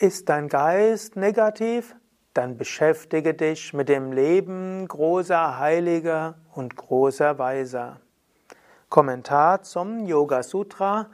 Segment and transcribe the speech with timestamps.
[0.00, 1.96] Ist dein Geist negativ?
[2.32, 7.98] Dann beschäftige dich mit dem Leben großer Heiliger und großer Weiser.
[8.90, 11.08] Kommentar zum Yoga Sutra,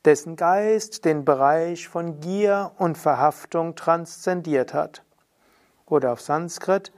[0.03, 5.03] dessen Geist den Bereich von Gier und Verhaftung transzendiert hat.
[5.85, 6.91] Oder auf Sanskrit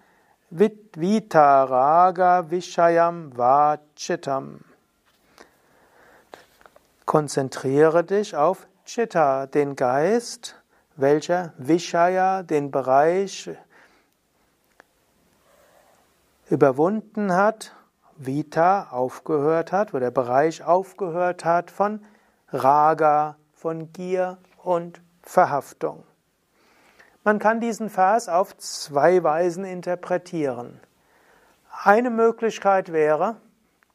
[0.50, 4.62] Vitaraga Vishayam Vachitam.
[7.06, 10.56] Konzentriere dich auf Chitta, den Geist,
[10.96, 13.50] welcher Vishaya, den Bereich
[16.50, 17.74] überwunden hat
[18.18, 22.06] Vita aufgehört hat, wo der Bereich aufgehört hat von
[22.50, 26.04] Raga, von Gier und Verhaftung.
[27.24, 30.80] Man kann diesen Vers auf zwei Weisen interpretieren.
[31.84, 33.38] Eine Möglichkeit wäre,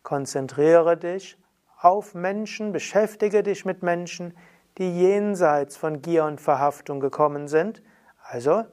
[0.03, 1.39] konzentriere dich
[1.81, 4.37] auf Menschen, beschäftige dich mit Menschen,
[4.79, 7.83] die jenseits von Gier und Verhaftung gekommen sind,
[8.23, 8.65] also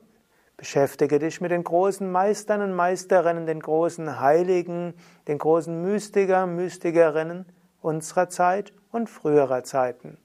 [0.58, 4.94] Beschäftige dich mit den großen Meistern und Meisterinnen, den großen Heiligen,
[5.28, 7.46] den großen Mystiker, Mystikerinnen
[7.82, 10.18] unserer Zeit und früherer Zeiten.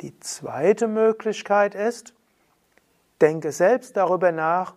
[0.00, 2.14] Die zweite Möglichkeit ist,
[3.20, 4.74] denke selbst darüber nach,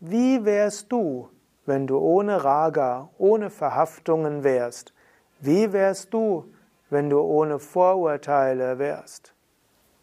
[0.00, 1.28] wie wärst du,
[1.66, 4.94] wenn du ohne Raga, ohne Verhaftungen wärst?
[5.40, 6.52] Wie wärst du,
[6.90, 9.34] wenn du ohne Vorurteile wärst?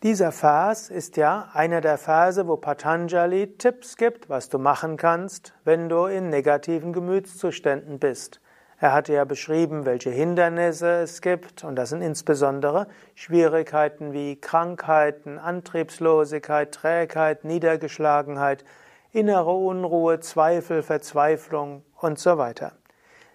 [0.01, 5.53] Dieser Vers ist ja einer der Verse, wo Patanjali Tipps gibt, was du machen kannst,
[5.65, 8.39] wenn du in negativen Gemütszuständen bist.
[8.79, 15.37] Er hatte ja beschrieben, welche Hindernisse es gibt, und das sind insbesondere Schwierigkeiten wie Krankheiten,
[15.37, 18.63] Antriebslosigkeit, Trägheit, Niedergeschlagenheit,
[19.11, 22.71] innere Unruhe, Zweifel, Verzweiflung und so weiter.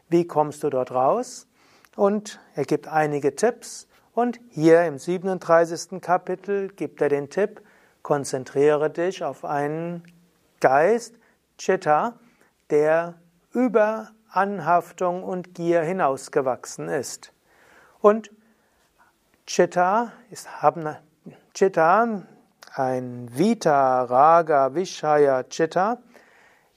[0.08, 1.46] Wie kommst du dort raus?
[1.94, 6.00] Und er gibt einige Tipps, und hier im 37.
[6.00, 7.60] Kapitel gibt er den Tipp,
[8.02, 10.04] konzentriere dich auf einen
[10.60, 11.16] Geist,
[11.58, 12.14] Chitta,
[12.70, 13.14] der
[13.52, 17.32] über Anhaftung und Gier hinausgewachsen ist.
[18.00, 18.30] Und
[19.46, 20.96] Chitta ist, haben,
[21.52, 22.22] Chitta,
[22.74, 25.98] ein Vita, Raga, Vishaya, Chitta,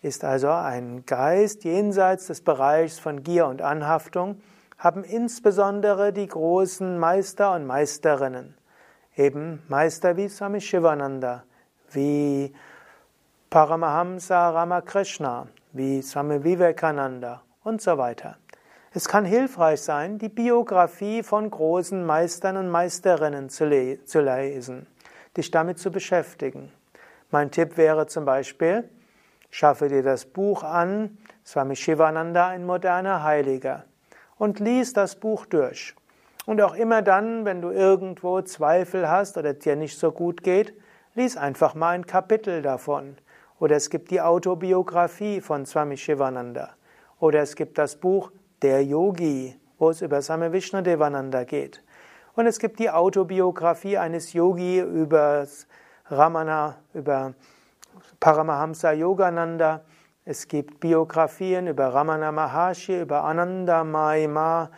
[0.01, 4.41] ist also ein Geist jenseits des Bereichs von Gier und Anhaftung,
[4.77, 8.55] haben insbesondere die großen Meister und Meisterinnen,
[9.15, 11.43] eben Meister wie Swami Shivananda,
[11.91, 12.53] wie
[13.49, 18.37] Paramahamsa Ramakrishna, wie Swami Vivekananda und so weiter.
[18.93, 24.85] Es kann hilfreich sein, die Biografie von großen Meistern und Meisterinnen zu, le zu lesen,
[25.35, 26.71] dich damit zu beschäftigen.
[27.31, 28.87] Mein Tipp wäre zum Beispiel,
[29.49, 33.85] schaffe dir das Buch an, Swami Shivananda, ein moderner Heiliger
[34.37, 35.95] und lies das Buch durch.
[36.45, 40.73] Und auch immer dann, wenn du irgendwo Zweifel hast oder dir nicht so gut geht,
[41.13, 43.17] lies einfach mal ein Kapitel davon.
[43.59, 46.69] Oder es gibt die Autobiografie von Swami Shivananda.
[47.19, 48.31] Oder es gibt das Buch
[48.61, 51.83] Der Yogi, wo es über Swami Vishnudevananda geht.
[52.35, 55.45] Und es gibt die Autobiografie eines Yogi über
[56.05, 57.33] Ramana, über
[58.19, 59.81] Paramahamsa Yogananda.
[60.29, 64.69] Es gibt Biografien über Ramana Maharshi, über Ananda Maima.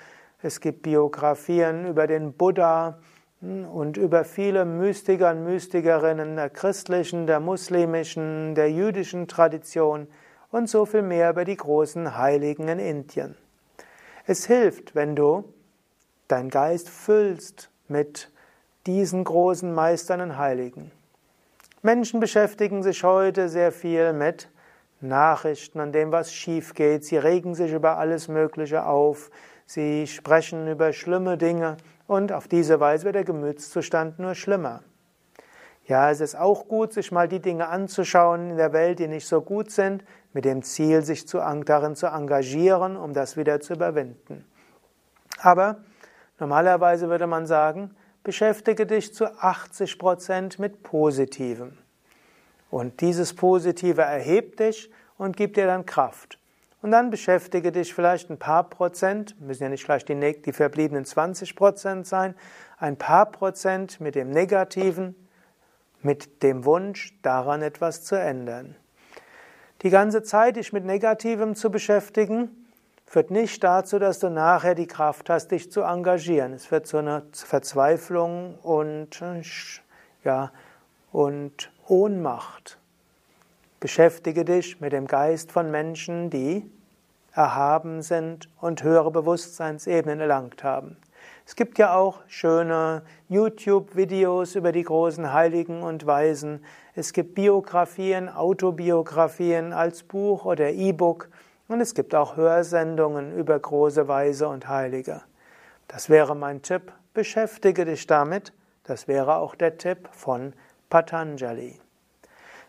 [0.43, 2.99] Es gibt Biografien über den Buddha
[3.41, 10.05] hm, und über viele Mystiker und Mystikerinnen der christlichen, der muslimischen, der jüdischen Tradition
[10.51, 13.35] und so viel mehr über die großen Heiligen in Indien.
[14.27, 15.51] Es hilft, wenn du
[16.27, 18.29] dein Geist füllst mit
[18.85, 20.91] diesen großen Meistern und Heiligen.
[21.81, 24.47] Menschen beschäftigen sich heute sehr viel mit
[25.01, 27.05] Nachrichten an dem, was schief geht.
[27.05, 29.31] Sie regen sich über alles Mögliche auf.
[29.65, 34.81] Sie sprechen über schlimme Dinge und auf diese Weise wird der Gemütszustand nur schlimmer.
[35.85, 39.27] Ja, es ist auch gut, sich mal die Dinge anzuschauen in der Welt, die nicht
[39.27, 40.03] so gut sind,
[40.33, 44.45] mit dem Ziel, sich zu, darin zu engagieren, um das wieder zu überwinden.
[45.41, 45.77] Aber
[46.39, 51.77] normalerweise würde man sagen, beschäftige dich zu 80 Prozent mit Positivem.
[52.69, 56.39] Und dieses Positive erhebt dich und gibt dir dann Kraft.
[56.81, 61.03] Und dann beschäftige dich vielleicht ein paar Prozent, müssen ja nicht gleich die, die verbliebenen
[61.03, 62.35] 20 Prozent sein,
[62.77, 65.15] ein paar Prozent mit dem Negativen,
[66.01, 68.75] mit dem Wunsch, daran etwas zu ändern.
[69.81, 72.67] Die ganze Zeit dich mit Negativem zu beschäftigen,
[73.05, 76.53] führt nicht dazu, dass du nachher die Kraft hast, dich zu engagieren.
[76.53, 79.21] Es führt zu einer Verzweiflung und,
[80.23, 80.51] ja,
[81.11, 82.77] und Ohnmacht.
[83.79, 86.69] Beschäftige dich mit dem Geist von Menschen, die
[87.33, 90.97] erhaben sind und höhere Bewusstseinsebenen erlangt haben.
[91.45, 96.63] Es gibt ja auch schöne YouTube-Videos über die großen Heiligen und Weisen.
[96.93, 101.29] Es gibt Biografien, Autobiografien als Buch oder E-Book.
[101.67, 105.21] Und es gibt auch Hörsendungen über große Weise und Heilige.
[105.87, 106.91] Das wäre mein Tipp.
[107.13, 108.53] Beschäftige dich damit.
[108.83, 110.53] Das wäre auch der Tipp von
[110.89, 111.79] Patanjali.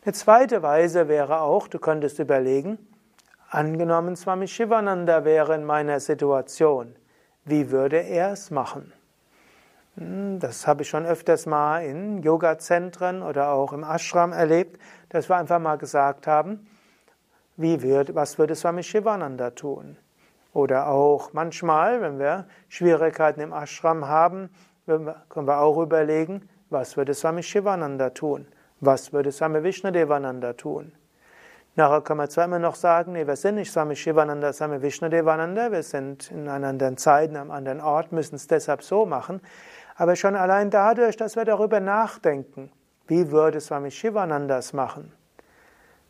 [0.04, 2.78] Eine zweite Weise wäre auch, du könntest überlegen,
[3.48, 6.94] angenommen Swami Shivananda wäre in meiner Situation,
[7.44, 8.92] wie würde er es machen?
[9.96, 15.28] Hm, das habe ich schon öfters mal in Yoga-Zentren oder auch im Ashram erlebt, dass
[15.28, 16.66] wir einfach mal gesagt haben,
[17.56, 19.96] wie wird, was würde Swami Shivananda tun?
[20.52, 24.50] Oder auch manchmal, wenn wir Schwierigkeiten im Ashram haben,
[24.86, 28.46] können wir auch überlegen, was würde Swami Shivananda tun?
[28.80, 30.92] Was würde Swami Vishnudevananda tun?
[31.76, 35.70] Nachher kann man zwar immer noch sagen, nee, wir sind nicht Swami Shivananda, Swami Vishnudevananda,
[35.70, 39.40] wir sind in einer anderen Zeit, in einem anderen Ort, müssen es deshalb so machen.
[39.96, 42.72] Aber schon allein dadurch, dass wir darüber nachdenken,
[43.06, 45.12] wie würde Swami Shivananda es machen,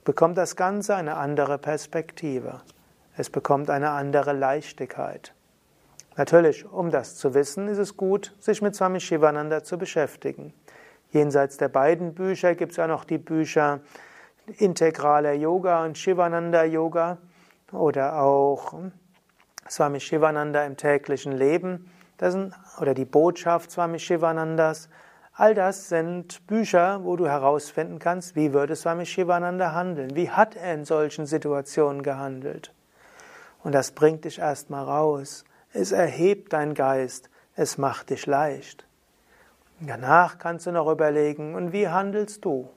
[0.04, 2.60] bekommt das Ganze eine andere Perspektive.
[3.16, 5.34] Es bekommt eine andere Leichtigkeit.
[6.20, 10.52] Natürlich, um das zu wissen, ist es gut, sich mit Swami Shivananda zu beschäftigen.
[11.12, 13.80] Jenseits der beiden Bücher gibt es auch noch die Bücher
[14.58, 17.16] Integraler Yoga und Shivananda Yoga
[17.72, 18.74] oder auch
[19.66, 21.90] Swami Shivananda im täglichen Leben
[22.20, 24.90] sind, oder die Botschaft Swami Shivanandas.
[25.32, 30.54] All das sind Bücher, wo du herausfinden kannst, wie würde Swami Shivananda handeln, wie hat
[30.54, 32.74] er in solchen Situationen gehandelt.
[33.64, 35.46] Und das bringt dich erstmal raus.
[35.72, 38.86] Es erhebt dein Geist, es macht dich leicht.
[39.80, 42.68] Danach kannst du noch überlegen, und wie handelst du?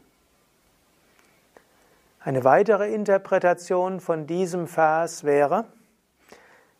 [2.19, 5.65] Eine weitere Interpretation von diesem Vers wäre,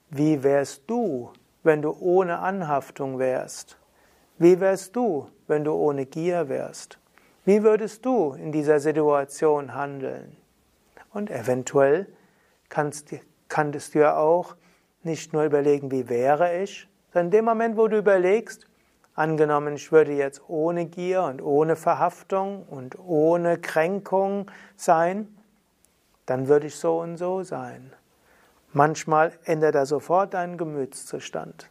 [0.09, 1.33] wie wärst du,
[1.63, 3.77] wenn du ohne Anhaftung wärst?
[4.37, 6.99] Wie wärst du, wenn du ohne Gier wärst?
[7.45, 10.37] Wie würdest du in dieser Situation handeln?
[11.11, 12.07] Und eventuell
[12.69, 13.13] kannst,
[13.49, 14.55] kannst du ja auch
[15.05, 18.67] nicht nur überlegen, wie wäre ich, sondern in dem Moment, wo du überlegst,
[19.15, 25.27] angenommen, ich würde jetzt ohne Gier und ohne Verhaftung und ohne Kränkung sein,
[26.25, 27.93] dann würde ich so und so sein.
[28.71, 31.69] Manchmal ändert er sofort deinen Gemütszustand.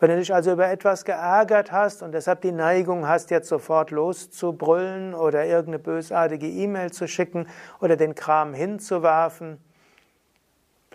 [0.00, 3.90] Wenn du dich also über etwas geärgert hast und deshalb die Neigung hast, jetzt sofort
[3.90, 7.48] loszubrüllen oder irgendeine bösartige E-Mail zu schicken
[7.80, 9.58] oder den Kram hinzuwerfen,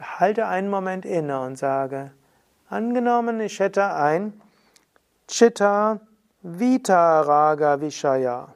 [0.03, 2.11] halte einen Moment inne und sage,
[2.69, 4.41] angenommen, ich hätte ein
[5.27, 5.99] Chitta
[6.41, 8.53] Vita Raga Vishaya.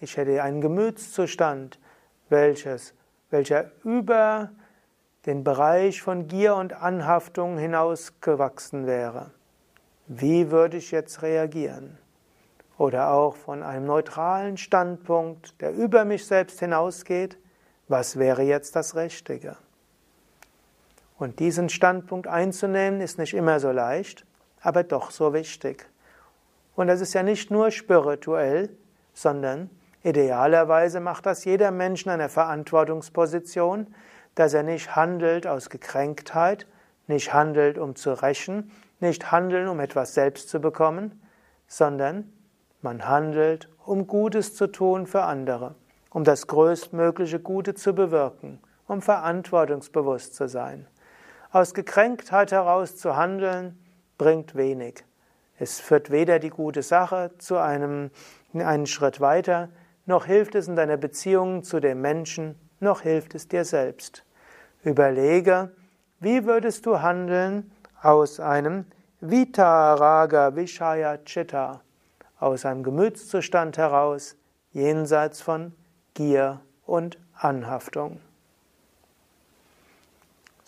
[0.00, 1.78] Ich hätte einen Gemütszustand,
[2.28, 2.94] welches,
[3.30, 4.50] welcher über
[5.26, 9.30] den Bereich von Gier und Anhaftung hinausgewachsen wäre.
[10.06, 11.98] Wie würde ich jetzt reagieren?
[12.78, 17.36] Oder auch von einem neutralen Standpunkt, der über mich selbst hinausgeht,
[17.88, 19.56] was wäre jetzt das Richtige?
[21.18, 24.24] Und diesen Standpunkt einzunehmen ist nicht immer so leicht,
[24.60, 25.88] aber doch so wichtig.
[26.76, 28.70] Und das ist ja nicht nur spirituell,
[29.12, 29.68] sondern
[30.04, 33.92] idealerweise macht das jeder Mensch in einer Verantwortungsposition,
[34.36, 36.66] dass er nicht handelt aus Gekränktheit,
[37.08, 38.70] nicht handelt, um zu rächen,
[39.00, 41.20] nicht handeln, um etwas selbst zu bekommen,
[41.66, 42.32] sondern
[42.80, 45.74] man handelt, um Gutes zu tun für andere,
[46.10, 50.86] um das größtmögliche Gute zu bewirken, um verantwortungsbewusst zu sein.
[51.50, 53.78] Aus Gekränktheit heraus zu handeln,
[54.18, 55.04] bringt wenig.
[55.58, 58.10] Es führt weder die gute Sache zu einem
[58.54, 59.70] einen Schritt weiter,
[60.04, 64.24] noch hilft es in deiner Beziehung zu dem Menschen, noch hilft es dir selbst.
[64.82, 65.72] Überlege,
[66.20, 68.84] wie würdest du handeln, aus einem
[69.20, 71.80] Vitaraga Vishaya Chitta,
[72.38, 74.36] aus einem Gemütszustand heraus,
[74.72, 75.72] jenseits von
[76.12, 78.20] Gier und Anhaftung.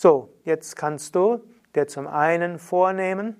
[0.02, 1.42] So, jetzt kannst du
[1.74, 3.36] dir zum einen vornehmen,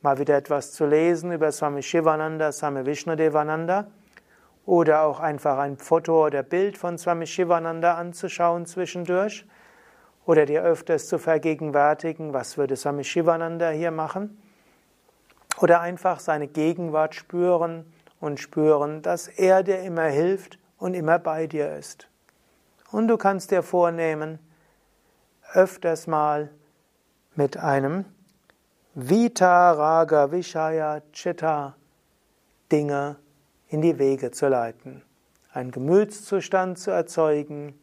[0.00, 3.88] mal wieder etwas zu lesen über Swami Shivananda, Swami Vishnudevananda
[4.64, 9.44] oder auch einfach ein Foto oder Bild von Swami Shivananda anzuschauen zwischendurch
[10.24, 14.42] oder dir öfters zu vergegenwärtigen, was würde Swami Shivananda hier machen?
[15.60, 17.84] Oder einfach seine Gegenwart spüren
[18.18, 22.08] und spüren, dass er dir immer hilft und immer bei dir ist.
[22.92, 24.38] Und du kannst dir vornehmen,
[25.52, 26.50] öfters mal
[27.34, 28.04] mit einem
[28.94, 31.76] Vita Raga Vishaya Chitta
[32.70, 33.16] Dinge
[33.68, 35.02] in die Wege zu leiten,
[35.52, 37.78] einen Gemütszustand zu erzeugen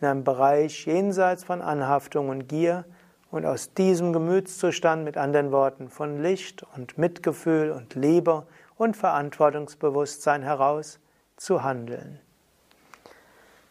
[0.00, 2.84] in einem Bereich jenseits von Anhaftung und Gier
[3.30, 8.46] und aus diesem Gemütszustand mit anderen Worten von Licht und Mitgefühl und Liebe
[8.76, 10.98] und Verantwortungsbewusstsein heraus
[11.36, 12.20] zu handeln.